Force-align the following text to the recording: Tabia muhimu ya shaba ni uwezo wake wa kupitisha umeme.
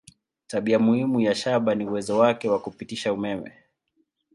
Tabia 0.47 0.79
muhimu 0.79 1.19
ya 1.19 1.35
shaba 1.35 1.75
ni 1.75 1.85
uwezo 1.85 2.17
wake 2.17 2.49
wa 2.49 2.59
kupitisha 2.59 3.13
umeme. 3.13 3.51